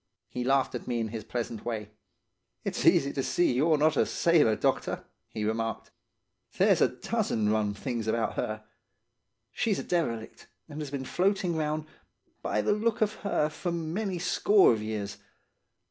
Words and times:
"He 0.29 0.43
laughed 0.43 0.73
at 0.73 0.87
me 0.87 0.99
in 0.99 1.09
his 1.09 1.23
pleasant 1.23 1.63
way. 1.63 1.91
"'It's 2.65 2.87
easy 2.87 3.13
to 3.13 3.21
see 3.21 3.53
you're 3.53 3.77
not 3.77 3.95
a 3.97 4.07
sailor, 4.07 4.55
doctor,' 4.55 5.03
he 5.29 5.45
remarked. 5.45 5.91
'There's 6.57 6.81
a 6.81 6.87
dozen 6.87 7.49
rum 7.49 7.75
things 7.75 8.07
about 8.07 8.33
her. 8.33 8.63
She's 9.51 9.77
a 9.77 9.83
derelict, 9.83 10.47
and 10.67 10.81
has 10.81 10.89
been 10.89 11.05
floating 11.05 11.55
round, 11.55 11.85
by 12.41 12.63
the 12.63 12.73
look 12.73 13.01
of 13.01 13.13
her, 13.17 13.47
for 13.49 13.71
many 13.71 14.15
a 14.15 14.19
score 14.19 14.73
of 14.73 14.81
years. 14.81 15.19